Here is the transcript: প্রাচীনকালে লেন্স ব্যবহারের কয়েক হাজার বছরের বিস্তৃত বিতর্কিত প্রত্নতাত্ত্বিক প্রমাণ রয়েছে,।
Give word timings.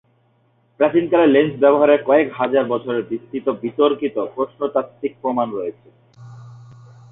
প্রাচীনকালে 0.79 1.27
লেন্স 1.27 1.53
ব্যবহারের 1.59 1.99
কয়েক 2.03 2.27
হাজার 2.33 2.63
বছরের 2.65 3.03
বিস্তৃত 3.03 3.45
বিতর্কিত 3.63 4.15
প্রত্নতাত্ত্বিক 4.35 5.13
প্রমাণ 5.21 5.47
রয়েছে,। 5.51 5.87